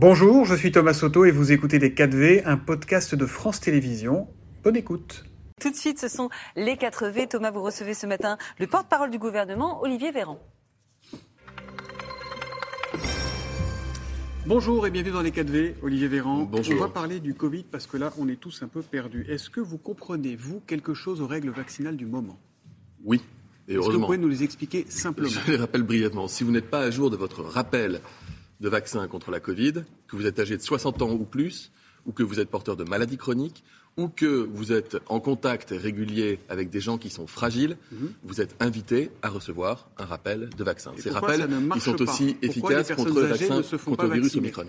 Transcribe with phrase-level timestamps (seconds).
[0.00, 4.28] Bonjour, je suis Thomas Soto et vous écoutez Les 4V, un podcast de France Télévisions.
[4.62, 5.24] Bonne écoute.
[5.60, 7.26] Tout de suite, ce sont les 4V.
[7.26, 10.38] Thomas, vous recevez ce matin le porte-parole du gouvernement, Olivier Véran.
[14.46, 16.44] Bonjour et bienvenue dans les 4V, Olivier Véran.
[16.44, 16.76] Bonjour.
[16.76, 19.26] On va parler du Covid parce que là, on est tous un peu perdus.
[19.28, 22.38] Est-ce que vous comprenez, vous, quelque chose aux règles vaccinales du moment?
[23.04, 23.20] Oui,
[23.66, 24.06] et Est-ce que vous heureusement.
[24.06, 25.28] pouvez nous les expliquer simplement?
[25.28, 26.28] Je les rappelle brièvement.
[26.28, 28.00] Si vous n'êtes pas à jour de votre rappel
[28.60, 31.70] de vaccin contre la Covid, que vous êtes âgé de 60 ans ou plus,
[32.06, 33.64] ou que vous êtes porteur de maladies chroniques,
[33.96, 37.76] ou que vous êtes en contact régulier avec des gens qui sont fragiles,
[38.22, 40.92] vous êtes invité à recevoir un rappel de vaccin.
[40.92, 40.98] Mhm.
[40.98, 42.04] Et Ces rappels, ils sont pas?
[42.04, 44.66] aussi Pourquoi efficaces contre le vaccin contre virus Omicron.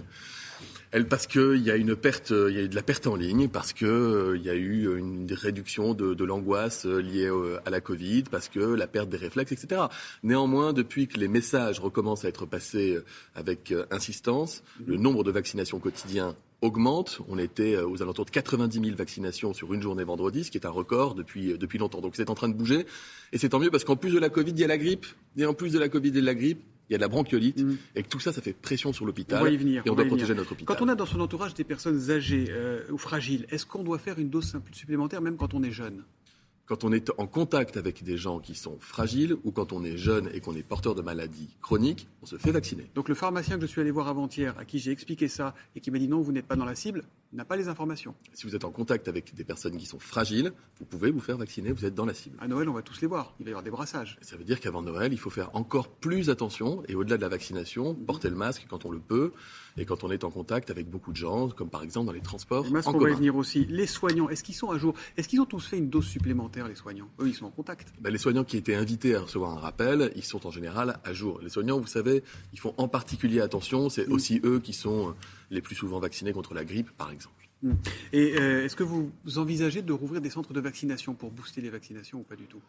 [0.91, 3.15] Elle, parce qu'il y a une perte, il y a eu de la perte en
[3.15, 3.87] ligne, parce qu'il
[4.35, 8.49] il y a eu une réduction de, l'angoisse euh, liée euh, à la Covid, parce
[8.49, 9.83] que la perte des réflexes, etc.
[10.23, 15.23] Néanmoins, depuis que les messages recommencent à être passés euh, avec euh, insistance, le nombre
[15.23, 17.19] de vaccinations quotidiens augmente.
[17.27, 20.57] On était euh, aux alentours de 90 000 vaccinations sur une journée vendredi, ce qui
[20.57, 22.01] est un record depuis, euh, depuis longtemps.
[22.01, 22.85] Donc c'est en train de bouger.
[23.31, 25.05] Et c'est tant mieux parce qu'en plus de la Covid, il y a la grippe.
[25.37, 27.07] Et en plus de la Covid et de la grippe, il y a de la
[27.07, 27.61] bronchiolite.
[27.61, 27.77] Mhm.
[27.95, 29.41] Et que tout ça, ça fait pression sur On l'hôpital.
[29.43, 29.83] va y venir.
[29.85, 30.75] Et on, va doit protéger notre hôpital.
[30.75, 33.99] Quand on a dans son entourage des personnes âgées euh, ou fragiles, est-ce qu'on doit
[33.99, 36.03] faire une dose supplémentaire même quand on est jeune?
[36.69, 39.97] Quand on est en contact avec des gens qui sont fragiles ou quand on est
[39.97, 42.91] jeune et qu'on est porteur de maladies chroniques, on se fait vacciner.
[42.93, 45.81] Donc le pharmacien que je suis allé voir avant-hier, à qui j'ai expliqué ça et
[45.81, 48.13] qui m'a dit non, vous n'êtes pas dans la cible, n'a pas les informations.
[48.33, 51.37] Si vous êtes en contact avec des personnes qui sont fragiles, vous pouvez vous faire
[51.37, 52.37] vacciner, vous êtes dans la cible.
[52.39, 53.33] À Noël, on va tous les voir.
[53.39, 54.19] Il va y avoir des brassages.
[54.21, 57.29] Ça veut dire qu'avant Noël, il faut faire encore plus attention et au-delà de la
[57.29, 59.31] vaccination, porter le masque quand on le peut
[59.79, 62.21] et quand on est en contact avec beaucoup de gens, comme par exemple dans les
[62.21, 63.65] transports en on va y venir aussi.
[63.69, 64.93] Les soignants, est-ce qu'ils sont à jour?
[65.17, 67.09] Est-ce qu'ils ont tous fait une dose supplémentaire, les soignants?
[67.19, 67.93] Eux, ils sont en contact.
[68.01, 71.13] Ben, les soignants qui étaient invités à recevoir un rappel, ils sont en général à
[71.13, 71.39] jour.
[71.41, 73.89] Les soignants, vous savez, ils font en particulier attention.
[73.89, 75.15] C'est aussi eux qui sont
[75.49, 77.35] les plus souvent vaccinés contre la grippe, par exemple.
[78.13, 81.69] Et euh, est-ce que vous envisagez de rouvrir des centres de vaccination pour booster les
[81.69, 82.61] vaccinations ou pas du tout?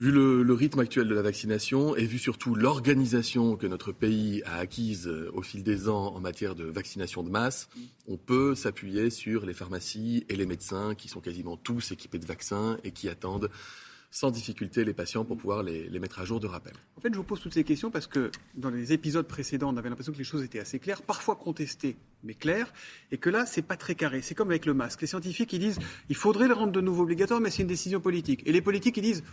[0.00, 4.58] Vu le, rythme actuel de la vaccination et vu surtout l'organisation que notre pays a
[4.58, 7.68] acquise euh, au fil des ans en matière de vaccination de masse,
[8.06, 12.26] on peut s'appuyer sur les pharmacies et les médecins qui sont quasiment tous équipés de
[12.26, 13.50] vaccins et qui attendent
[14.12, 16.72] sans difficulté les patients pour pouvoir les, les mettre à jour de rappel.
[16.96, 19.76] En fait, je vous pose toutes ces questions parce que dans les épisodes précédents, on
[19.76, 22.72] avait l'impression que les choses étaient assez claires, parfois contestées, mais claires,
[23.12, 24.22] et que là, c'est pas très carré.
[24.22, 25.02] C'est comme avec le masque.
[25.02, 25.78] Les scientifiques, ils disent,
[26.08, 28.42] il faudrait le rendre de nouveau obligatoire, mais c'est une décision politique.
[28.46, 29.24] Et les politiques, ils disent,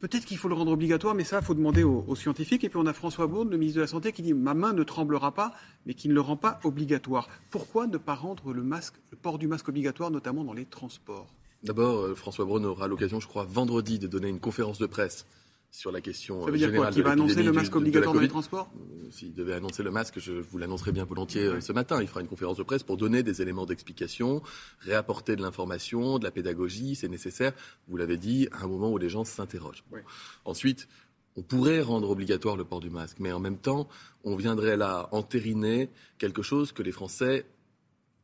[0.00, 2.64] peut-être qu'il faut le rendre obligatoire, mais ça, il faut demander aux, scientifiques.
[2.64, 4.72] Et puis on a François Baud, le ministre de la Santé, qui dit, ma main
[4.72, 5.52] ne tremblera pas,
[5.86, 7.28] mais qui ne le rend pas obligatoire.
[7.50, 11.26] Pourquoi ne pas rendre le le port du masque obligatoire, notamment dans les transports?
[11.62, 15.26] D'abord, euh, François Braun aura l'occasion, je crois, vendredi de donner une conférence de presse
[15.70, 18.20] sur la question Ça veut euh, dire quoi Qu'il va annoncer le masque obligatoire dans
[18.20, 18.70] les transports?
[18.76, 22.00] Euh, S'il devait annoncer le masque, je vous l'annoncerai bien volontiers euh, ce matin.
[22.00, 24.42] Il fera une conférence de presse pour donner des éléments d'explication,
[24.80, 27.52] réapporter de l'information, de la pédagogie, c'est nécessaire.
[27.88, 29.84] Vous l'avez dit, à un moment où les gens s'interrogent.
[29.92, 30.04] Ouais.
[30.44, 30.88] Ensuite,
[31.36, 33.88] on pourrait rendre obligatoire le port du masque, mais en même temps,
[34.24, 35.88] on viendrait là entériner
[36.18, 37.46] quelque chose que les Français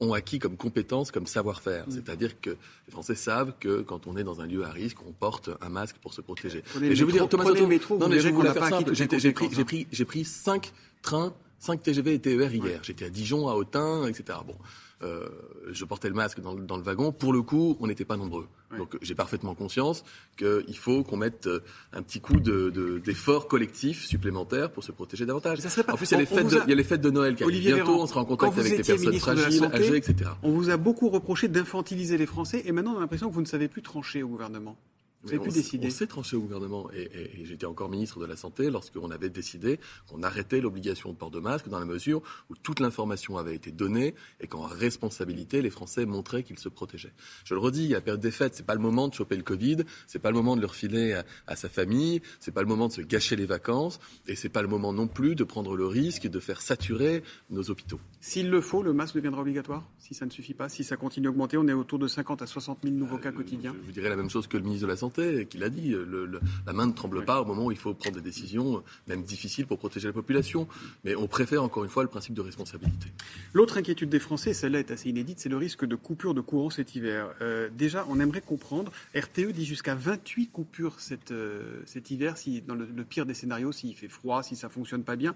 [0.01, 1.87] ont acquis comme compétence, comme savoir-faire.
[1.89, 5.13] C'est-à-dire que les Français savent que quand on est dans un lieu à risque, on
[5.13, 6.63] porte un masque pour se protéger.
[6.63, 9.33] Prenez Et le je vais vous dire, Thomas non, mais je vous la pas J'ai
[9.33, 9.65] pris, hein.
[9.65, 12.81] pris, j'ai pris 5 trains, 5 TGV et TER hier.
[12.83, 14.39] J'étais à Dijon, à Autun, etc.
[14.47, 14.57] Bon,
[15.03, 15.29] euh,
[15.71, 17.13] je portais le masque dans, le- dans le wagon.
[17.13, 18.47] Pour le coup, on n'était pas nombreux.
[18.71, 18.79] Ouais.
[18.79, 20.05] Donc j'ai parfaitement conscience
[20.37, 21.61] qu'il faut qu'on mette euh,
[21.93, 25.59] un petit coup de- de- d'effort collectif supplémentaire pour se protéger davantage.
[25.61, 26.77] Ça serait pas- En plus, il y, a les fêtes de, a- il y a
[26.77, 27.61] les fêtes de Noël qui arrivent.
[27.61, 30.31] Bientôt, Véran, on sera en contact avec des étiez personnes fragiles, Santé, âgées, etc.
[30.43, 33.41] On vous a beaucoup reproché d'infantiliser les Français et maintenant on a l'impression que vous
[33.43, 34.77] ne savez plus trancher au gouvernement.
[35.27, 35.87] Vous on s- décider.
[35.87, 39.11] On s'est tranché au gouvernement et, et- et j'étais encore ministre de la Santé lorsqu'on
[39.11, 39.79] avait décidé
[40.09, 43.73] qu'on arrêtait l'obligation de port de masque dans la mesure où toute l'information avait été
[43.73, 47.13] donnée et qu'en responsabilité, les Français montraient qu'ils se protégeaient.
[47.45, 49.15] Je le redis, il y a la période des fêtes, c'est pas le moment de
[49.15, 52.53] choper le Covid, c'est pas le moment de le refiler à, à sa famille, c'est
[52.53, 55.35] pas le moment de se gâcher les vacances et c'est pas le moment non plus
[55.35, 58.01] de prendre le risque de faire saturer nos hôpitaux.
[58.21, 59.85] S'il le faut, le masque deviendra obligatoire?
[59.99, 62.43] Si ça ne suffit pas, si ça continue à augmenter, on est autour de 50
[62.43, 63.75] à 60 000 nouveaux cas quotidiens.
[63.81, 65.16] Je vous dirais la même chose que le ministre de la Santé,
[65.49, 65.89] qui l'a dit.
[65.91, 68.83] Le- le- la main ne tremble pas au moment où il faut prendre des décisions,
[69.09, 70.69] même difficiles, pour protéger la population.
[71.05, 73.09] Mais on préfère encore une fois le principe de responsabilité.
[73.53, 76.71] L'autre inquiétude des Français, celle-là est assez inédite, c'est le risque de coupure de courant
[76.71, 77.29] cet hiver.
[77.41, 82.61] Euh, déjà, on aimerait comprendre, RTE dit jusqu'à 28 coupures cet, euh, cet hiver, si,
[82.63, 85.35] dans le, le pire des scénarios, s'il fait froid, si ça fonctionne pas bien.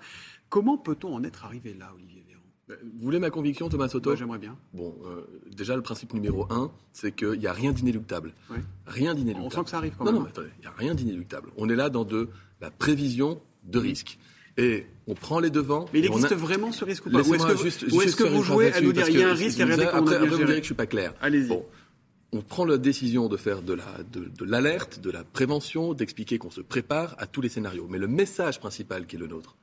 [0.48, 2.39] Comment peut-on en être arrivé là, Olivier Véran?
[2.82, 4.56] Vous voulez ma conviction, Thomas Soto j'aimerais bien.
[4.72, 5.26] Bon, euh,
[5.56, 8.32] déjà, le principe numéro un, c'est qu'il n'y a rien d'inéluctable.
[8.86, 9.46] Rien d'inéluctable.
[9.46, 10.20] On sent que ça arrive quand non, même.
[10.20, 11.50] Non, mais attendez, il n'y a rien d'inéluctable.
[11.56, 12.28] On est là dans de
[12.60, 14.18] la prévision de risque.
[14.56, 15.86] Et on prend les devants.
[15.92, 16.36] Mais il existe a...
[16.36, 18.80] vraiment ce risque ou pas Ou est-ce que, juste, est -ce que vous jouez à
[18.80, 20.58] nous dire il y a un risque et regardez après, après, vous direz que je
[20.58, 21.14] ne suis pas clair.
[21.20, 21.48] Allez-y.
[21.48, 21.64] Bon
[22.32, 23.74] on prend la décision de faire de
[24.44, 27.86] l'alerte, de, de, de la prévention, d'expliquer qu'on se prépare à tous les scénarios.
[27.88, 29.56] Mais le message principal qui est le nôtre,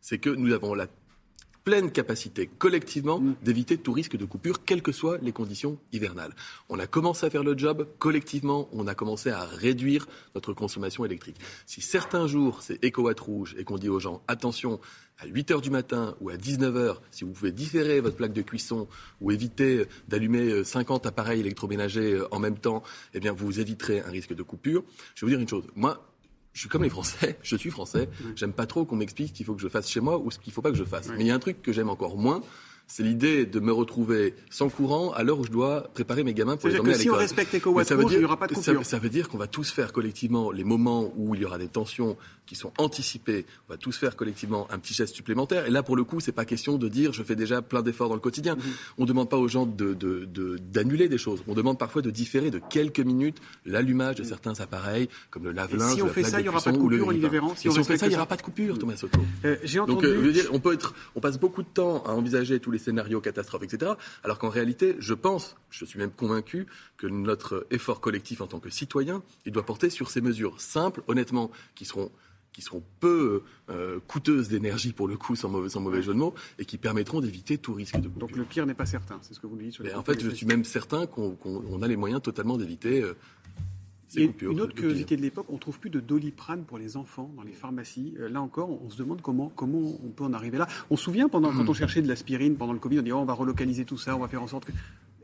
[0.00, 0.88] c'est que nous avons la
[1.68, 3.34] pleine capacité collectivement mm.
[3.42, 6.32] d'éviter tout risque de coupure, quelles que soient les conditions hivernales.
[6.70, 11.04] On a commencé à faire le job collectivement, on a commencé à réduire notre consommation
[11.04, 11.36] électrique.
[11.66, 14.80] Si certains jours c'est éco-watt rouge et qu'on dit aux gens attention,
[15.18, 18.32] à 8 heures du matin ou à 19 heures, si vous pouvez différer votre plaque
[18.32, 18.88] de cuisson
[19.20, 22.82] ou éviter d'allumer 50 appareils électroménagers en même temps,
[23.12, 24.84] eh bien, vous éviterez un risque de coupure.
[25.14, 25.64] Je vais vous dire une chose.
[25.74, 26.08] Moi,
[26.58, 29.46] je suis comme les Français, je suis français, j'aime pas trop qu'on m'explique ce qu'il
[29.46, 31.06] faut que je fasse chez moi ou ce qu'il faut pas que je fasse.
[31.06, 32.42] Mais il y a un truc que j'aime encore moins,
[32.88, 36.56] c'est l'idée de me retrouver sans courant à l'heure où je dois préparer mes gamins
[36.56, 37.02] pour les emmener à l'école.
[37.02, 38.78] Si on respecte EcoWatt il n'y aura pas de coupure.
[38.78, 41.58] Ça, ça, veut dire qu'on va tous faire collectivement les moments où il y aura
[41.58, 43.44] des tensions qui sont anticipées.
[43.68, 45.66] On va tous faire collectivement un petit geste supplémentaire.
[45.66, 48.08] Et là, pour le coup, c'est pas question de dire je fais déjà plein d'efforts
[48.08, 48.54] dans le quotidien.
[48.54, 48.94] Mm-hmm.
[48.96, 51.42] On ne demande pas aux gens d'annuler de, de, des choses.
[51.46, 55.94] On demande parfois de différer de quelques minutes l'allumage de certains appareils, comme le lave-linge,
[55.94, 57.52] si on fait ça, il n'y aura pas de coupure, Olivier Véran.
[57.54, 59.20] Si, on, fait ça, il n'y aura pas de coupure, Thomas Soto.
[59.44, 59.96] Euh, J'ai entendu.
[59.96, 62.58] Donc, euh, je veux dire, on peut être, on passe beaucoup de temps à envisager
[62.60, 63.92] tous les scénarios catastrophes etc.
[64.24, 66.66] Alors qu'en réalité, je pense, je suis même convaincu,
[66.96, 71.02] que notre effort collectif en tant que citoyen, il doit porter sur ces mesures simples,
[71.06, 72.10] honnêtement, qui seront
[72.58, 76.18] qui seront peu euh, coûteuses d'énergie pour le coup, sans mauvais, sans mauvais jeu de
[76.18, 78.26] mots, et qui permettront d'éviter tout risque de coupure.
[78.26, 79.74] Donc le pire n'est pas certain, c'est ce que vous dites.
[79.74, 83.14] Sur en fait, je suis même certain qu'on a les moyens totalement d'éviter euh,
[84.16, 87.42] une autre curiosité de l'époque, on ne trouve plus de doliprane pour les enfants dans
[87.42, 88.14] les pharmacies.
[88.18, 90.66] Euh, là encore, on se demande comment, comment on peut en arriver là.
[90.90, 93.18] On se souvient, pendant, quand on cherchait de l'aspirine pendant le Covid, on dit oh,
[93.18, 94.72] on va relocaliser tout ça, on va faire en sorte que.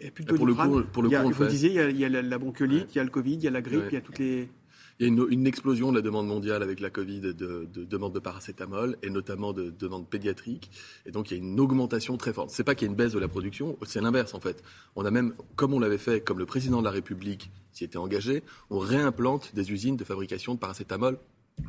[0.00, 0.68] Il n'y a plus de doliprane.
[0.68, 3.00] Pour le coup, pour le coup, vous disiez, il y a, la bronchiolite, il y
[3.00, 4.48] a le Covid, il y a la grippe, il y a toutes les.
[5.00, 7.64] Il y a une, une, explosion de la demande mondiale avec la Covid de, de,
[7.64, 10.70] de demande de paracétamol et notamment de demande pédiatrique.
[11.04, 12.50] Et donc il y a une augmentation très forte.
[12.50, 14.62] C'est pas qu'il y a une baisse de la production, c'est l'inverse en fait.
[14.94, 17.96] On a même, comme on l'avait fait, comme le président de la République s'y était
[17.96, 21.18] engagé, on réimplante des usines de fabrication de paracétamol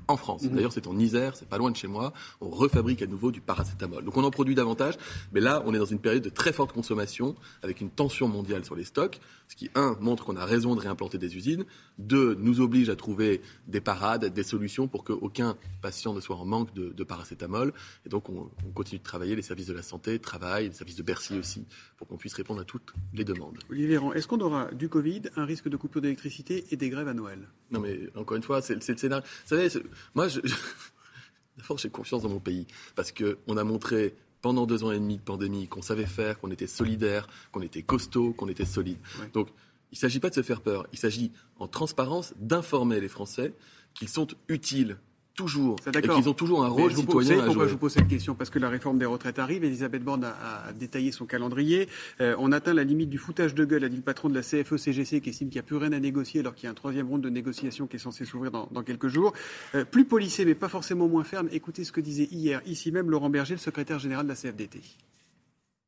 [0.08, 0.44] en France.
[0.44, 0.56] Mhm.
[0.56, 2.14] D'ailleurs, c'est en Isère, c'est pas loin de chez moi.
[2.42, 4.04] On refabrique à nouveau du paracétamol.
[4.04, 4.98] Donc on en produit davantage,
[5.34, 8.66] mais là, on est dans une période de très forte consommation, avec une tension mondiale
[8.66, 11.66] sur les stocks, ce qui, un, montre qu'on a raison de réimplanter des usines,
[11.98, 16.46] deux, nous oblige à trouver des parades, des solutions pour qu'aucun patient ne soit en
[16.46, 17.74] manque de, paracétamol.
[18.06, 21.04] Et donc on, continue de travailler, les services de la santé travaillent, les services de
[21.04, 21.66] Bercy aussi,
[21.98, 23.58] pour qu'on puisse répondre à toutes les demandes.
[23.70, 27.14] Olivier est-ce qu'on aura du Covid, un risque de coupure d'électricité et des grèves à
[27.14, 29.24] Noël Non mais, encore une fois, c'est le scénario.
[29.24, 29.70] Vous savez,
[30.13, 30.39] moi, je,
[31.57, 35.18] d'abord, j'ai confiance dans mon pays parce qu'on a montré pendant deux ans et demi
[35.18, 39.00] de pandémie qu'on savait faire, qu'on était solidaire, qu'on était costaud, qu'on était solide.
[39.33, 39.50] Donc,
[39.92, 40.86] il ne s'agit pas de se faire peur.
[40.92, 43.54] Il s'agit, en transparence, d'informer les Français
[43.94, 44.98] qu'ils sont utiles
[45.36, 48.08] toujours et qu'ils ont toujours un rôle citoyen vous, savez pourquoi je vous pose cette
[48.08, 48.34] question?
[48.36, 49.64] Parce que la réforme des retraites arrive.
[49.64, 51.88] Elisabeth Borne a, détaillé son calendrier.
[52.22, 54.42] Euh, on atteint la limite du foutage de gueule, a dit le patron de la
[54.42, 56.76] CFE-CGC, qui estime qu'il n'y a plus rien à négocier, alors qu'il y a un
[56.76, 59.34] troisième round de négociation qui est censé s'ouvrir dans, quelques jours.
[59.76, 61.50] Euh, plus policé, mais pas forcément moins ferme.
[61.52, 64.82] Écoutez ce que disait hier, ici même, Laurent Berger, le secrétaire général de la CFDT.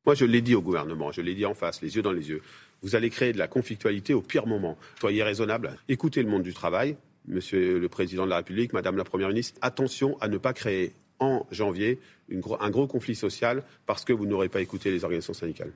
[0.06, 2.28] Moi, je l'ai dit au gouvernement, je l'ai dit en face, les yeux dans les
[2.28, 2.42] yeux.
[2.82, 4.78] Vous allez créer de la conflictualité au pire moment.
[5.00, 6.96] Soyez raisonnable, écoutez le monde du travail,
[7.28, 10.94] Monsieur le Président de la République, Madame la Première ministre, attention à ne pas créer
[11.20, 15.72] en janvier un gros conflit social parce que vous n'aurez pas écouté les organisations syndicales.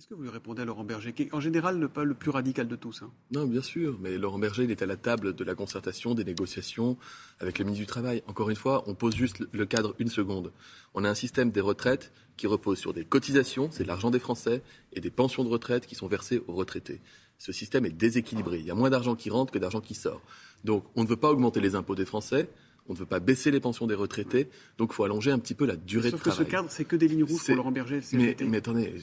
[0.00, 2.14] Qu'est-ce que vous lui répondez à Laurent Berger, qui est en général le pas le
[2.14, 3.10] plus radical de tous hein?
[3.32, 6.24] Non, bien sûr, mais Laurent Berger, il est à la table de la concertation, des
[6.24, 6.96] négociations
[7.38, 8.22] avec le ministre du Travail.
[8.26, 10.52] Encore une fois, on pose juste le cadre une seconde.
[10.94, 14.62] On a un système des retraites qui repose sur des cotisations, c'est l'argent des Français,
[14.94, 17.02] et des pensions de retraite qui sont versées aux retraités.
[17.36, 18.58] Ce système est déséquilibré.
[18.58, 20.22] Il y a moins d'argent qui rentre que d'argent qui sort.
[20.64, 22.48] Donc on ne veut pas augmenter les impôts des Français,
[22.88, 25.54] on ne veut pas baisser les pensions des retraités, donc il faut allonger un petit
[25.54, 26.36] peu la durée de travail.
[26.36, 28.00] Sauf que ce cadre, c'est que des lignes rouges pour Laurent Berger.
[28.12, 28.94] Mais, mais attendez,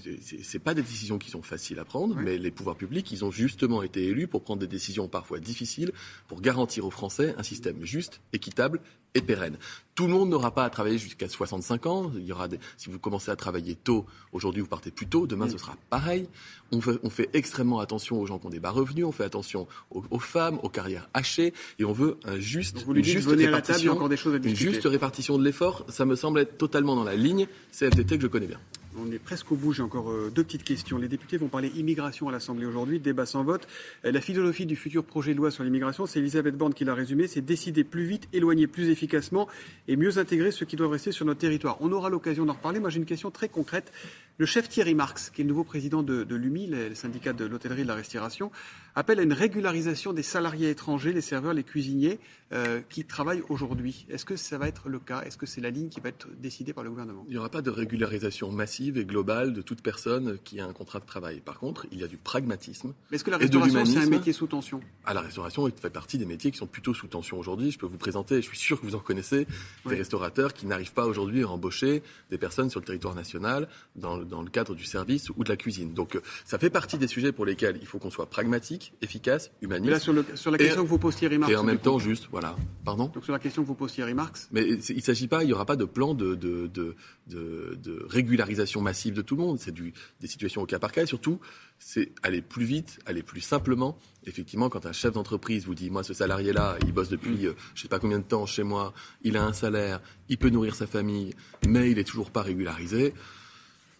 [0.43, 3.31] c'est pas des décisions qui sont faciles à prendre, mais les pouvoirs publics, ils ont
[3.31, 5.91] justement été élus pour prendre des décisions parfois difficiles,
[6.27, 8.81] pour garantir aux Français un système juste, équitable
[9.13, 9.57] et pérenne.
[9.95, 12.11] Tout le monde n'aura pas à travailler jusqu'à 65 ans.
[12.15, 12.59] Il y aura des...
[12.77, 16.29] Si vous commencez à travailler tôt, aujourd'hui vous partez plus tôt, demain ce sera pareil.
[16.71, 19.23] On fait, on fait, extrêmement attention aux gens qui ont des bas revenus, on fait
[19.23, 24.09] attention aux, femmes, aux carrières hachées, et on veut un juste, une juste répartition, encore
[24.09, 25.85] des choses à une juste répartition de l'effort.
[25.89, 28.59] Ça me semble être totalement dans la ligne CFDT que je connais bien.
[28.99, 29.73] On est presque au bout.
[29.73, 30.97] J'ai encore euh, deux petites questions.
[30.97, 32.99] Les députés vont parler immigration à l'Assemblée aujourd'hui.
[32.99, 33.67] Débat sans vote.
[34.05, 36.95] Euh, la philosophie du futur projet de loi sur l'immigration, c'est Elisabeth Borne qui l'a
[36.95, 37.27] résumé.
[37.27, 39.47] C'est décider plus vite, éloigner plus efficacement
[39.87, 41.77] et mieux intégrer ceux qui doivent rester sur notre territoire.
[41.81, 42.79] On aura l'occasion d'en reparler.
[42.79, 43.91] Moi, j'ai une question très concrète.
[44.39, 47.43] Le chef Thierry Marx, qui est le nouveau président de, de l'UMI, le syndicat de
[47.43, 48.51] l'hôtellerie et de la restauration,
[48.93, 52.19] appelle à une régularisation des salariés étrangers, les serveurs, les cuisiniers
[52.53, 54.05] euh, qui travaillent aujourd'hui.
[54.09, 55.21] Est-ce que ça va être le cas?
[55.23, 57.25] Est-ce que c'est la ligne qui va être décidée par le gouvernement?
[57.27, 60.73] Il n'y aura pas de régularisation massive et globale de toute personne qui a un
[60.73, 61.41] contrat de travail.
[61.41, 62.93] Par contre, il y a du pragmatisme.
[63.11, 64.81] Mais est-ce que la restauration, c'est un métier sous tension?
[65.05, 67.71] Ah, La restauration fait partie des métiers qui sont plutôt sous tension aujourd'hui.
[67.71, 69.47] Je peux vous présenter, je suis sûr que vous en connaissez,
[69.85, 74.17] des restaurateurs qui n'arrivent pas aujourd'hui à embaucher des personnes sur le territoire national dans,
[74.27, 75.93] dans le cadre du service ou de la cuisine.
[75.93, 79.51] Donc euh, ça fait partie des sujets pour lesquels il faut qu'on soit pragmatique, efficace,
[79.61, 79.85] humaniste.
[79.85, 81.53] Mais là, sur, le, sur la question que vous posiez, Thierry Marx.
[81.53, 82.55] Et en même temps, juste, voilà.
[82.85, 83.11] Pardon?
[83.13, 84.47] Donc sur la question que vous posiez, Thierry Marx.
[84.51, 86.95] Mais il ne s'agit pas, il n'y aura pas de plan de, de, de,
[87.27, 89.59] de, régularisation massive de tout le monde.
[89.59, 91.03] C'est des situations au cas par cas.
[91.03, 91.39] Et surtout,
[91.79, 93.97] c'est aller plus vite, aller plus simplement.
[94.25, 97.79] Effectivement, quand un chef d'entreprise vous dit, moi, ce salarié-là, il bosse depuis, euh, je
[97.79, 100.75] ne sais pas combien de temps chez moi, il a un salaire, il peut nourrir
[100.75, 101.33] sa famille,
[101.67, 103.13] mais il n'est toujours pas régularisé.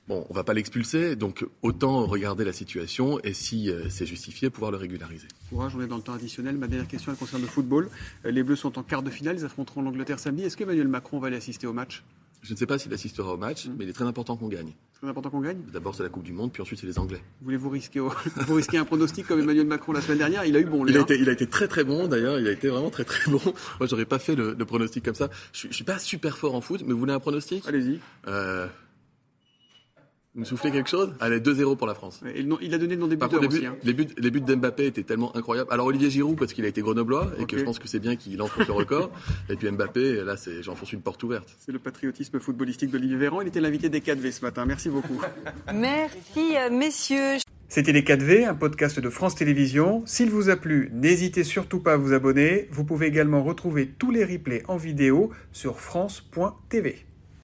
[0.08, 4.50] Bon, on va pas l'expulser, donc autant regarder la situation et si euh, c'est justifié,
[4.50, 5.28] pouvoir le régulariser.
[5.50, 6.58] Courage, on est dans le temps additionnel.
[6.58, 7.90] Ma dernière question, elle concerne le football.
[8.26, 10.44] Euh, les Bleus sont en quart de finale, ils affronteront l'Angleterre samedi.
[10.44, 12.06] Est-ce qu'Emmanuel Macron va aller assister au match?
[12.42, 13.72] Je ne sais pas s'il assistera au match, mmh.
[13.78, 14.72] mais il est très important qu'on gagne.
[15.02, 15.58] Très important qu'on gagne?
[15.74, 17.22] D'abord, c'est la Coupe du Monde, puis ensuite, c'est les Anglais.
[17.42, 18.00] Voulez-vous risquer,
[18.48, 20.46] vous risquer un pronostic comme Emmanuel Macron la semaine dernière?
[20.46, 22.40] Il a eu bon, il a, été, il a été très très bon, d'ailleurs.
[22.40, 23.42] Il a été vraiment très très bon.
[23.44, 25.30] Moi, j'aurais pas fait le, pronostic comme ça.
[25.52, 27.68] Je, ne suis pas super fort en foot, mais vous voulez un pronostic?
[27.68, 28.00] Allez-y.
[28.28, 28.68] Euh,
[30.38, 32.22] vous me soufflez quelque chose Allez, 2-0 pour la France.
[32.62, 33.66] il a donné dans des buts aussi.
[33.66, 33.76] Hein.
[33.84, 35.68] Les buts, les buts d'Mbappé étaient tellement incroyables.
[35.74, 38.16] Alors Olivier Giroud, parce qu'il a été grenoblois, et que je pense que c'est bien
[38.16, 39.10] qu'il enfonce le record.
[39.50, 41.58] Et puis Mbappé, là, c'est, j'enfonce une porte ouverte.
[41.58, 43.42] C'est le patriotisme footballistique d'Olivier Véran.
[43.42, 44.66] Il était l'invité des 4V ce matin.
[44.68, 45.20] Merci beaucoup.
[45.74, 47.38] Merci, euh, messieurs.
[47.68, 50.04] C'était Les 4V, un podcast de France Télévisions.
[50.06, 52.68] S'il vous a plu, n'hésitez surtout pas à vous abonner.
[52.72, 57.07] Vous pouvez également retrouver tous les replays en vidéo sur France.tv.